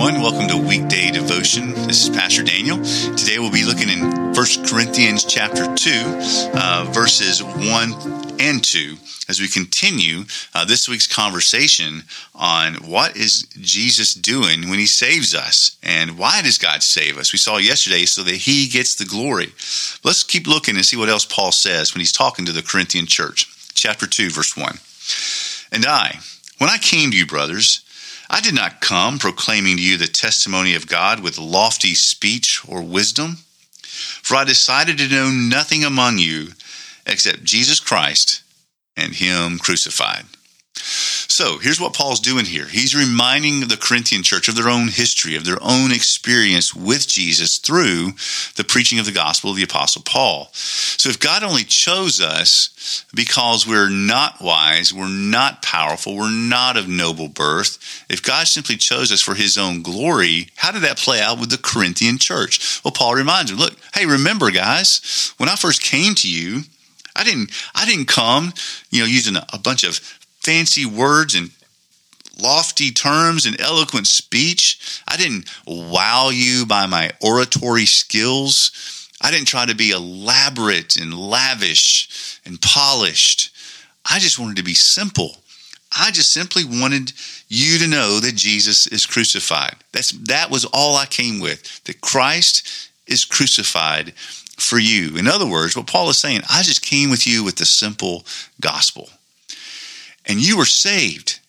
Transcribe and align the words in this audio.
everyone. 0.00 0.22
Welcome 0.22 0.46
to 0.46 0.68
Weekday 0.68 1.10
Devotion. 1.10 1.72
This 1.72 2.04
is 2.04 2.10
Pastor 2.10 2.44
Daniel. 2.44 2.76
Today 3.16 3.40
we'll 3.40 3.50
be 3.50 3.64
looking 3.64 3.88
in 3.88 4.32
1 4.32 4.34
Corinthians 4.68 5.24
chapter 5.24 5.74
2, 5.74 5.90
uh, 6.54 6.88
verses 6.92 7.42
1 7.42 8.38
and 8.38 8.62
2, 8.62 8.96
as 9.28 9.40
we 9.40 9.48
continue 9.48 10.22
uh, 10.54 10.64
this 10.64 10.88
week's 10.88 11.08
conversation 11.08 12.04
on 12.32 12.74
what 12.74 13.16
is 13.16 13.48
Jesus 13.60 14.14
doing 14.14 14.68
when 14.68 14.78
he 14.78 14.86
saves 14.86 15.34
us 15.34 15.76
and 15.82 16.16
why 16.16 16.42
does 16.42 16.58
God 16.58 16.84
save 16.84 17.18
us? 17.18 17.32
We 17.32 17.40
saw 17.40 17.56
yesterday 17.56 18.04
so 18.04 18.22
that 18.22 18.36
he 18.36 18.68
gets 18.68 18.94
the 18.94 19.04
glory. 19.04 19.52
Let's 20.04 20.22
keep 20.22 20.46
looking 20.46 20.76
and 20.76 20.86
see 20.86 20.96
what 20.96 21.08
else 21.08 21.24
Paul 21.24 21.50
says 21.50 21.92
when 21.92 22.00
he's 22.00 22.12
talking 22.12 22.44
to 22.44 22.52
the 22.52 22.62
Corinthian 22.62 23.06
church. 23.06 23.52
Chapter 23.74 24.06
2, 24.06 24.30
verse 24.30 24.56
1. 24.56 24.78
And 25.72 25.84
I, 25.84 26.20
when 26.58 26.70
I 26.70 26.78
came 26.78 27.10
to 27.10 27.16
you, 27.16 27.26
brothers, 27.26 27.82
I 28.30 28.40
did 28.40 28.54
not 28.54 28.80
come 28.80 29.18
proclaiming 29.18 29.76
to 29.76 29.82
you 29.82 29.96
the 29.96 30.06
testimony 30.06 30.74
of 30.74 30.86
God 30.86 31.20
with 31.20 31.38
lofty 31.38 31.94
speech 31.94 32.60
or 32.68 32.82
wisdom, 32.82 33.38
for 34.22 34.36
I 34.36 34.44
decided 34.44 34.98
to 34.98 35.08
know 35.08 35.30
nothing 35.30 35.84
among 35.84 36.18
you 36.18 36.48
except 37.06 37.44
Jesus 37.44 37.80
Christ 37.80 38.42
and 38.96 39.14
Him 39.14 39.58
crucified. 39.58 40.26
So 41.30 41.58
here's 41.58 41.80
what 41.80 41.92
Paul's 41.92 42.20
doing 42.20 42.46
here. 42.46 42.64
He's 42.64 42.96
reminding 42.96 43.60
the 43.60 43.76
Corinthian 43.76 44.22
church 44.22 44.48
of 44.48 44.56
their 44.56 44.70
own 44.70 44.88
history, 44.88 45.36
of 45.36 45.44
their 45.44 45.58
own 45.60 45.92
experience 45.92 46.74
with 46.74 47.06
Jesus 47.06 47.58
through 47.58 48.12
the 48.56 48.64
preaching 48.66 48.98
of 48.98 49.04
the 49.04 49.12
gospel 49.12 49.50
of 49.50 49.56
the 49.56 49.62
Apostle 49.62 50.00
Paul. 50.02 50.48
So 50.54 51.10
if 51.10 51.20
God 51.20 51.42
only 51.42 51.64
chose 51.64 52.22
us 52.22 53.04
because 53.14 53.66
we're 53.66 53.90
not 53.90 54.40
wise, 54.40 54.94
we're 54.94 55.06
not 55.06 55.62
powerful, 55.62 56.16
we're 56.16 56.30
not 56.30 56.78
of 56.78 56.88
noble 56.88 57.28
birth, 57.28 58.06
if 58.08 58.22
God 58.22 58.48
simply 58.48 58.76
chose 58.76 59.12
us 59.12 59.20
for 59.20 59.34
his 59.34 59.58
own 59.58 59.82
glory, 59.82 60.48
how 60.56 60.72
did 60.72 60.82
that 60.82 60.96
play 60.96 61.20
out 61.20 61.38
with 61.38 61.50
the 61.50 61.58
Corinthian 61.58 62.16
church? 62.16 62.80
Well, 62.82 62.92
Paul 62.92 63.14
reminds 63.14 63.50
them, 63.50 63.60
look, 63.60 63.74
hey, 63.94 64.06
remember, 64.06 64.50
guys, 64.50 65.34
when 65.36 65.50
I 65.50 65.56
first 65.56 65.82
came 65.82 66.14
to 66.16 66.28
you, 66.28 66.62
I 67.14 67.24
didn't 67.24 67.50
I 67.74 67.84
didn't 67.84 68.06
come, 68.06 68.54
you 68.90 69.00
know, 69.00 69.06
using 69.06 69.36
a, 69.36 69.44
a 69.52 69.58
bunch 69.58 69.82
of 69.82 70.00
fancy 70.40 70.86
words 70.86 71.34
and 71.34 71.50
lofty 72.40 72.90
terms 72.90 73.46
and 73.46 73.60
eloquent 73.60 74.06
speech. 74.06 75.02
I 75.08 75.16
didn't 75.16 75.50
wow 75.66 76.30
you 76.30 76.66
by 76.66 76.86
my 76.86 77.10
oratory 77.22 77.86
skills. 77.86 79.08
I 79.20 79.30
didn't 79.30 79.48
try 79.48 79.66
to 79.66 79.74
be 79.74 79.90
elaborate 79.90 80.96
and 80.96 81.12
lavish 81.12 82.40
and 82.44 82.60
polished. 82.60 83.54
I 84.08 84.18
just 84.18 84.38
wanted 84.38 84.56
to 84.56 84.62
be 84.62 84.74
simple. 84.74 85.36
I 85.98 86.10
just 86.10 86.32
simply 86.32 86.64
wanted 86.64 87.12
you 87.48 87.78
to 87.78 87.88
know 87.88 88.20
that 88.20 88.34
Jesus 88.34 88.86
is 88.86 89.06
crucified. 89.06 89.74
That's 89.92 90.10
that 90.10 90.50
was 90.50 90.64
all 90.66 90.96
I 90.96 91.06
came 91.06 91.40
with. 91.40 91.82
That 91.84 92.00
Christ 92.00 92.90
is 93.06 93.24
crucified 93.24 94.14
for 94.58 94.78
you. 94.78 95.16
In 95.16 95.26
other 95.26 95.46
words, 95.46 95.76
what 95.76 95.86
Paul 95.86 96.10
is 96.10 96.18
saying, 96.18 96.42
I 96.50 96.62
just 96.62 96.84
came 96.84 97.10
with 97.10 97.26
you 97.26 97.42
with 97.42 97.56
the 97.56 97.64
simple 97.64 98.24
gospel. 98.60 99.08
And 100.28 100.40
you 100.40 100.58
were 100.58 100.66
saved, 100.66 101.40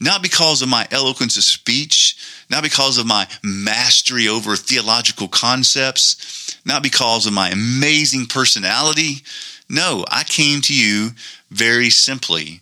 not 0.00 0.22
because 0.22 0.60
of 0.60 0.68
my 0.68 0.86
eloquence 0.90 1.36
of 1.36 1.44
speech, 1.44 2.16
not 2.50 2.62
because 2.62 2.98
of 2.98 3.06
my 3.06 3.26
mastery 3.42 4.28
over 4.28 4.56
theological 4.56 5.28
concepts, 5.28 6.58
not 6.64 6.82
because 6.82 7.26
of 7.26 7.32
my 7.32 7.48
amazing 7.50 8.26
personality. 8.26 9.22
No, 9.68 10.04
I 10.10 10.24
came 10.24 10.60
to 10.62 10.74
you 10.74 11.10
very 11.50 11.90
simply 11.90 12.60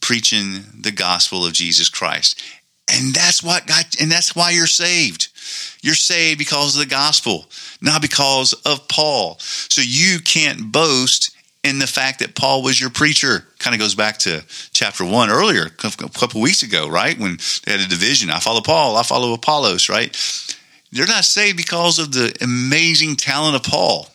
preaching 0.00 0.64
the 0.78 0.92
gospel 0.92 1.44
of 1.44 1.52
Jesus 1.52 1.88
Christ. 1.88 2.40
And 2.92 3.14
that's 3.14 3.42
what 3.42 3.66
got, 3.66 4.00
and 4.00 4.10
that's 4.10 4.34
why 4.34 4.50
you're 4.50 4.66
saved. 4.66 5.28
You're 5.82 5.94
saved 5.94 6.38
because 6.38 6.74
of 6.74 6.80
the 6.80 6.86
gospel, 6.86 7.46
not 7.80 8.02
because 8.02 8.52
of 8.64 8.88
Paul. 8.88 9.36
So 9.38 9.80
you 9.84 10.18
can't 10.20 10.72
boast 10.72 11.30
in 11.62 11.78
the 11.78 11.86
fact 11.86 12.20
that 12.20 12.34
Paul 12.34 12.62
was 12.62 12.80
your 12.80 12.90
preacher. 12.90 13.46
Kind 13.58 13.74
of 13.74 13.80
goes 13.80 13.94
back 13.94 14.18
to 14.18 14.44
chapter 14.72 15.04
one 15.04 15.30
earlier, 15.30 15.66
a 15.66 15.70
couple 15.70 16.40
weeks 16.40 16.62
ago, 16.62 16.88
right? 16.88 17.18
When 17.18 17.38
they 17.64 17.72
had 17.72 17.80
a 17.80 17.88
division. 17.88 18.30
I 18.30 18.38
follow 18.38 18.60
Paul, 18.60 18.96
I 18.96 19.02
follow 19.02 19.34
Apollos, 19.34 19.88
right? 19.88 20.16
They're 20.92 21.06
not 21.06 21.24
saved 21.24 21.56
because 21.56 21.98
of 21.98 22.12
the 22.12 22.36
amazing 22.40 23.16
talent 23.16 23.56
of 23.56 23.62
Paul. 23.62 24.08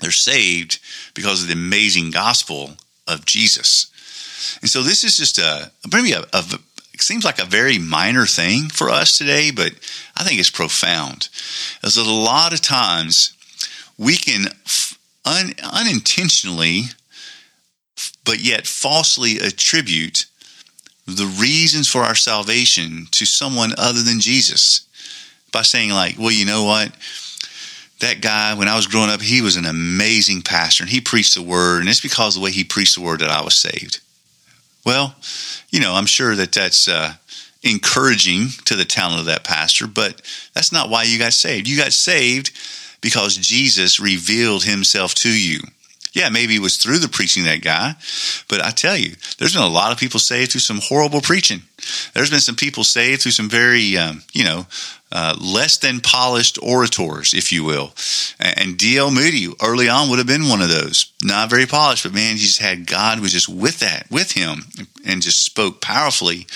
They're 0.00 0.10
saved 0.10 0.80
because 1.14 1.42
of 1.42 1.48
the 1.48 1.54
amazing 1.54 2.10
gospel 2.10 2.72
of 3.06 3.24
Jesus. 3.24 3.90
And 4.60 4.68
so 4.68 4.82
this 4.82 5.04
is 5.04 5.16
just 5.16 5.38
a 5.38 5.70
maybe 5.90 6.12
a, 6.12 6.24
a 6.32 6.44
seems 6.98 7.24
like 7.24 7.38
a 7.38 7.46
very 7.46 7.78
minor 7.78 8.26
thing 8.26 8.68
for 8.68 8.90
us 8.90 9.18
today, 9.18 9.50
but 9.50 9.72
I 10.16 10.24
think 10.24 10.40
it's 10.40 10.50
profound. 10.50 11.28
As 11.82 11.96
a 11.96 12.04
lot 12.04 12.52
of 12.52 12.60
times 12.60 13.32
we 13.98 14.16
can 14.16 14.46
un, 15.26 15.52
unintentionally, 15.72 16.82
but 18.24 18.40
yet 18.40 18.66
falsely 18.66 19.38
attribute 19.38 20.26
the 21.06 21.26
reasons 21.40 21.88
for 21.88 22.02
our 22.02 22.14
salvation 22.14 23.06
to 23.12 23.26
someone 23.26 23.72
other 23.78 24.02
than 24.02 24.20
Jesus 24.20 24.86
by 25.52 25.62
saying, 25.62 25.90
like, 25.90 26.16
well, 26.18 26.32
you 26.32 26.44
know 26.44 26.64
what? 26.64 26.92
That 28.00 28.20
guy, 28.20 28.54
when 28.54 28.68
I 28.68 28.76
was 28.76 28.86
growing 28.86 29.10
up, 29.10 29.22
he 29.22 29.40
was 29.40 29.56
an 29.56 29.64
amazing 29.64 30.42
pastor 30.42 30.82
and 30.82 30.90
he 30.90 31.00
preached 31.00 31.34
the 31.34 31.42
word, 31.42 31.80
and 31.80 31.88
it's 31.88 32.00
because 32.00 32.34
the 32.34 32.40
way 32.40 32.50
he 32.50 32.64
preached 32.64 32.96
the 32.96 33.02
word 33.02 33.20
that 33.20 33.30
I 33.30 33.42
was 33.42 33.54
saved. 33.54 34.00
Well, 34.84 35.14
you 35.70 35.80
know, 35.80 35.94
I'm 35.94 36.06
sure 36.06 36.34
that 36.36 36.52
that's 36.52 36.88
uh, 36.88 37.14
encouraging 37.62 38.48
to 38.66 38.76
the 38.76 38.84
talent 38.84 39.20
of 39.20 39.26
that 39.26 39.44
pastor, 39.44 39.86
but 39.86 40.22
that's 40.54 40.72
not 40.72 40.90
why 40.90 41.04
you 41.04 41.18
got 41.18 41.32
saved. 41.32 41.68
You 41.68 41.76
got 41.76 41.92
saved 41.92 42.52
because 43.00 43.36
Jesus 43.36 44.00
revealed 44.00 44.64
himself 44.64 45.14
to 45.16 45.28
you. 45.28 45.60
Yeah, 46.16 46.30
maybe 46.30 46.56
it 46.56 46.62
was 46.62 46.78
through 46.78 47.00
the 47.00 47.10
preaching 47.10 47.44
that 47.44 47.60
guy, 47.60 47.94
but 48.48 48.62
I 48.62 48.70
tell 48.70 48.96
you, 48.96 49.16
there's 49.36 49.52
been 49.52 49.62
a 49.62 49.68
lot 49.68 49.92
of 49.92 49.98
people 49.98 50.18
saved 50.18 50.52
through 50.52 50.62
some 50.62 50.80
horrible 50.82 51.20
preaching. 51.20 51.60
There's 52.14 52.30
been 52.30 52.40
some 52.40 52.56
people 52.56 52.84
saved 52.84 53.20
through 53.20 53.32
some 53.32 53.50
very, 53.50 53.98
um, 53.98 54.22
you 54.32 54.44
know, 54.44 54.66
uh, 55.12 55.36
less 55.38 55.76
than 55.76 56.00
polished 56.00 56.58
orators, 56.62 57.34
if 57.34 57.52
you 57.52 57.64
will. 57.64 57.92
And 58.40 58.78
D.L. 58.78 59.10
Moody 59.10 59.48
early 59.62 59.90
on 59.90 60.08
would 60.08 60.16
have 60.16 60.26
been 60.26 60.48
one 60.48 60.62
of 60.62 60.70
those. 60.70 61.12
Not 61.22 61.50
very 61.50 61.66
polished, 61.66 62.04
but 62.04 62.14
man, 62.14 62.36
he 62.36 62.40
just 62.40 62.62
had 62.62 62.86
God 62.86 63.20
was 63.20 63.32
just 63.32 63.50
with 63.50 63.80
that, 63.80 64.06
with 64.10 64.32
him, 64.32 64.64
and 65.04 65.20
just 65.20 65.44
spoke 65.44 65.82
powerfully 65.82 66.46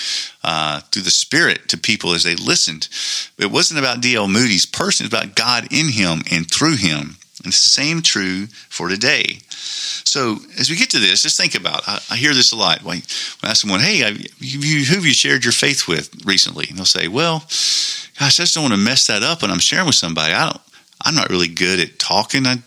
uh, 0.43 0.79
through 0.91 1.03
the 1.03 1.11
Spirit 1.11 1.69
to 1.69 1.77
people 1.77 2.13
as 2.13 2.23
they 2.23 2.35
listened. 2.35 2.89
It 3.37 3.51
wasn't 3.51 3.79
about 3.79 4.01
D.L. 4.01 4.27
Moody's 4.27 4.65
person, 4.65 5.05
it's 5.05 5.13
about 5.13 5.35
God 5.35 5.67
in 5.71 5.89
him 5.89 6.23
and 6.31 6.49
through 6.49 6.77
him. 6.77 7.17
And 7.43 7.47
it's 7.47 7.63
the 7.63 7.69
same 7.69 8.01
true 8.01 8.47
for 8.69 8.87
today. 8.87 9.39
So 9.49 10.37
as 10.59 10.69
we 10.69 10.75
get 10.75 10.89
to 10.91 10.99
this, 10.99 11.23
just 11.23 11.37
think 11.37 11.55
about. 11.55 11.87
I, 11.87 11.99
I 12.11 12.15
hear 12.15 12.33
this 12.33 12.51
a 12.51 12.55
lot. 12.55 12.83
When 12.83 12.97
I 13.43 13.49
ask 13.49 13.61
someone, 13.61 13.79
"Hey, 13.79 13.97
have 13.97 14.19
you, 14.39 14.85
who 14.85 14.95
have 14.95 15.05
you 15.05 15.13
shared 15.13 15.43
your 15.43 15.51
faith 15.51 15.87
with 15.87 16.25
recently?" 16.25 16.67
And 16.69 16.77
they'll 16.77 16.85
say, 16.85 17.07
"Well, 17.07 17.39
gosh, 17.39 18.39
I 18.39 18.43
just 18.43 18.53
don't 18.53 18.63
want 18.63 18.75
to 18.75 18.79
mess 18.79 19.07
that 19.07 19.23
up 19.23 19.41
when 19.41 19.51
I'm 19.51 19.59
sharing 19.59 19.87
with 19.87 19.95
somebody. 19.95 20.33
I 20.33 20.49
don't. 20.49 20.61
I'm 21.03 21.15
not 21.15 21.29
really 21.29 21.47
good 21.47 21.79
at 21.79 21.97
talking. 21.97 22.45
I, 22.45 22.57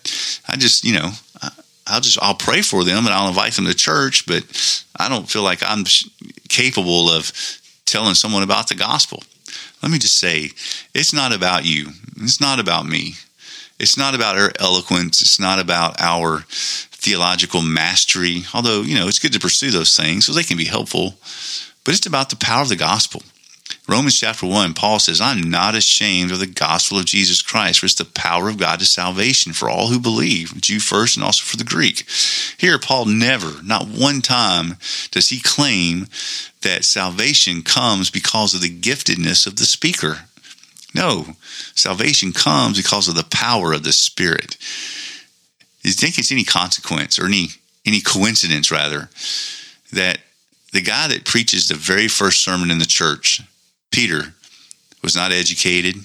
I 0.49 0.57
just, 0.57 0.85
you 0.85 0.95
know, 0.95 1.11
I, 1.41 1.51
I'll 1.87 2.01
just 2.01 2.19
I'll 2.21 2.35
pray 2.35 2.63
for 2.63 2.83
them 2.83 3.07
and 3.07 3.15
I'll 3.15 3.29
invite 3.29 3.53
them 3.53 3.67
to 3.67 3.75
church, 3.75 4.27
but 4.27 4.43
I 4.99 5.09
don't 5.09 5.31
feel 5.31 5.43
like 5.43 5.63
I'm 5.65 5.85
capable 6.49 7.09
of 7.11 7.31
telling 7.85 8.15
someone 8.15 8.43
about 8.43 8.69
the 8.69 8.75
gospel." 8.75 9.23
Let 9.83 9.93
me 9.93 9.99
just 9.99 10.17
say, 10.17 10.51
it's 10.95 11.13
not 11.13 11.35
about 11.35 11.67
you. 11.67 11.89
It's 12.17 12.41
not 12.41 12.59
about 12.59 12.87
me. 12.87 13.17
It's 13.79 13.97
not 13.97 14.15
about 14.15 14.39
our 14.39 14.53
eloquence. 14.61 15.21
It's 15.21 15.41
not 15.41 15.59
about 15.59 16.01
our 16.01 16.45
theological 16.49 17.61
mastery, 17.61 18.45
although, 18.55 18.83
you 18.83 18.95
know, 18.95 19.09
it's 19.09 19.19
good 19.19 19.33
to 19.33 19.41
pursue 19.41 19.71
those 19.71 19.97
things 19.97 20.25
so 20.25 20.33
they 20.33 20.43
can 20.43 20.57
be 20.57 20.65
helpful. 20.65 21.15
But 21.85 21.95
it's 21.95 22.07
about 22.07 22.31
the 22.31 22.37
power 22.37 22.63
of 22.63 22.69
the 22.69 22.77
gospel. 22.77 23.23
Romans 23.87 24.19
chapter 24.19 24.47
1, 24.47 24.73
Paul 24.73 24.99
says, 24.99 25.21
I'm 25.21 25.43
not 25.43 25.75
ashamed 25.75 26.31
of 26.33 26.39
the 26.39 26.47
gospel 26.47 26.99
of 26.99 27.05
Jesus 27.05 27.43
Christ, 27.43 27.81
for 27.81 27.87
it's 27.87 27.95
the 27.95 28.07
power 28.07 28.49
of 28.49 28.57
God 28.57 28.79
to 28.79 28.87
salvation 28.87 29.53
for 29.53 29.69
all 29.69 29.89
who 29.89 29.99
believe, 29.99 30.59
Jew 30.61 30.81
first 30.81 31.17
and 31.17 31.25
also 31.25 31.45
for 31.45 31.59
the 31.59 31.65
Greek. 31.65 32.09
Here, 32.57 32.79
Paul 32.79 33.05
never, 33.07 33.63
not 33.63 33.87
one 33.87 34.23
time, 34.23 34.79
does 35.11 35.29
he 35.29 35.41
claim 35.41 36.07
that 36.63 36.85
salvation 36.85 37.63
comes 37.63 38.11
because 38.11 38.55
of 38.55 38.63
the 38.63 38.75
giftedness 38.75 39.47
of 39.47 39.57
the 39.57 39.67
speaker. 39.67 40.21
No, 40.95 41.27
salvation 41.75 42.33
comes 42.33 42.77
because 42.77 43.09
of 43.09 43.17
the 43.17 43.25
power 43.25 43.73
of 43.73 43.83
the 43.83 43.93
Spirit. 43.93 44.57
Do 45.83 45.89
you 45.89 45.95
think 45.95 46.19
it's 46.19 46.33
any 46.33 46.45
consequence 46.45 47.19
or 47.19 47.27
any 47.27 47.49
any 47.87 48.01
coincidence 48.01 48.71
rather 48.71 49.11
that 49.93 50.19
the 50.73 50.81
guy 50.81 51.07
that 51.09 51.27
preaches 51.27 51.69
the 51.69 51.75
very 51.75 52.09
first 52.09 52.43
sermon 52.43 52.71
in 52.71 52.79
the 52.79 52.87
church, 52.87 53.43
Peter, 53.91 54.35
was 55.03 55.15
not 55.15 55.33
educated, 55.33 55.97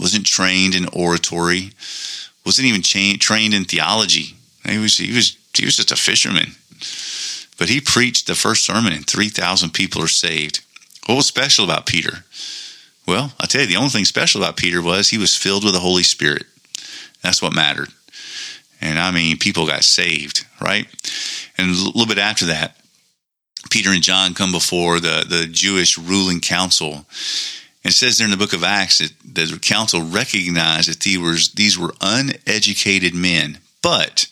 wasn't 0.00 0.26
trained 0.26 0.74
in 0.74 0.88
oratory, 0.92 1.70
wasn't 2.44 2.66
even 2.66 2.82
cha- 2.82 3.16
trained 3.20 3.54
in 3.54 3.64
theology. 3.64 4.34
He 4.64 4.78
was 4.78 4.96
he 4.96 5.14
was 5.14 5.36
he 5.54 5.64
was 5.64 5.76
just 5.76 5.92
a 5.92 5.96
fisherman. 5.96 6.56
But 7.58 7.68
he 7.68 7.80
preached 7.80 8.26
the 8.26 8.34
first 8.34 8.64
sermon 8.64 8.94
and 8.94 9.06
3,000 9.06 9.74
people 9.74 10.02
are 10.02 10.08
saved. 10.08 10.60
What 11.04 11.16
was 11.16 11.26
special 11.26 11.64
about 11.64 11.84
Peter? 11.84 12.24
Well, 13.10 13.32
I 13.40 13.46
tell 13.46 13.62
you, 13.62 13.66
the 13.66 13.74
only 13.74 13.88
thing 13.88 14.04
special 14.04 14.40
about 14.40 14.56
Peter 14.56 14.80
was 14.80 15.08
he 15.08 15.18
was 15.18 15.36
filled 15.36 15.64
with 15.64 15.72
the 15.72 15.80
Holy 15.80 16.04
Spirit. 16.04 16.44
That's 17.24 17.42
what 17.42 17.52
mattered. 17.52 17.88
And 18.80 19.00
I 19.00 19.10
mean, 19.10 19.36
people 19.36 19.66
got 19.66 19.82
saved, 19.82 20.46
right? 20.60 20.86
And 21.58 21.70
a 21.70 21.72
little 21.72 22.06
bit 22.06 22.18
after 22.18 22.46
that, 22.46 22.76
Peter 23.68 23.90
and 23.90 24.00
John 24.00 24.32
come 24.32 24.52
before 24.52 25.00
the, 25.00 25.26
the 25.28 25.48
Jewish 25.50 25.98
ruling 25.98 26.38
council. 26.38 27.04
And 27.82 27.90
it 27.90 27.94
says 27.94 28.16
there 28.16 28.26
in 28.26 28.30
the 28.30 28.36
book 28.36 28.52
of 28.52 28.62
Acts 28.62 28.98
that 28.98 29.12
the 29.24 29.58
council 29.60 30.02
recognized 30.02 30.88
that 30.88 31.00
these 31.00 31.18
were, 31.18 31.34
these 31.56 31.76
were 31.76 31.94
uneducated 32.00 33.12
men, 33.12 33.58
but 33.82 34.28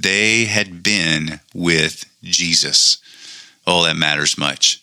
they 0.00 0.46
had 0.46 0.82
been 0.82 1.38
with 1.54 2.06
Jesus. 2.24 2.98
Oh, 3.68 3.84
that 3.84 3.96
matters 3.96 4.36
much. 4.36 4.82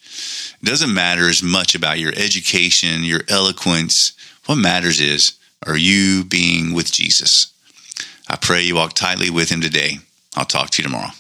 It 0.62 0.66
doesn't 0.66 0.94
matter 0.94 1.30
as 1.30 1.44
much 1.44 1.76
about 1.76 2.00
your 2.00 2.14
education, 2.16 3.04
your 3.04 3.22
eloquence. 3.30 4.14
What 4.46 4.56
matters 4.56 5.00
is, 5.00 5.38
are 5.66 5.78
you 5.78 6.24
being 6.24 6.74
with 6.74 6.92
Jesus? 6.92 7.54
I 8.28 8.36
pray 8.36 8.62
you 8.62 8.76
walk 8.76 8.94
tightly 8.94 9.30
with 9.30 9.50
him 9.50 9.62
today. 9.62 10.00
I'll 10.36 10.46
talk 10.46 10.70
to 10.72 10.82
you 10.82 10.88
tomorrow. 10.88 11.12